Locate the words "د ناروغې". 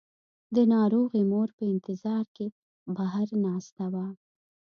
0.55-1.21